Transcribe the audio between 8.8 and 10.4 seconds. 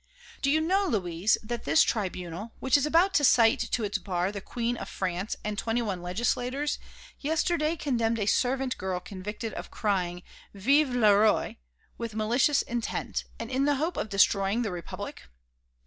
convicted of crying: